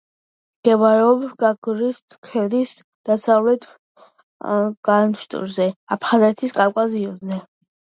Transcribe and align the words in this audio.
მდებარეობს 0.61 1.35
გაგრის 1.43 1.99
ქედის 2.31 2.75
დასავლეთ 3.11 3.71
განშტოებაზე, 4.93 5.73
აფხაზეთის 6.01 6.61
კავკასიონზე. 6.63 7.45